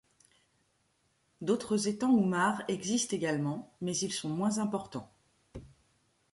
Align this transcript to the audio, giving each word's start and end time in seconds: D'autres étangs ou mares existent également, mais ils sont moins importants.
D'autres 1.41 1.87
étangs 1.87 2.09
ou 2.15 2.25
mares 2.25 2.63
existent 2.67 3.15
également, 3.15 3.71
mais 3.81 3.95
ils 3.97 4.11
sont 4.11 4.29
moins 4.29 4.57
importants. 4.57 5.13